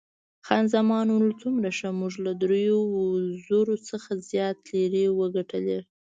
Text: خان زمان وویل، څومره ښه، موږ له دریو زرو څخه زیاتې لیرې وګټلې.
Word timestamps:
خان 0.45 0.63
زمان 0.75 1.05
وویل، 1.09 1.35
څومره 1.41 1.69
ښه، 1.77 1.89
موږ 1.99 2.13
له 2.25 2.31
دریو 2.41 2.81
زرو 3.47 3.75
څخه 3.89 4.11
زیاتې 4.29 4.67
لیرې 4.71 5.05
وګټلې. 5.19 5.79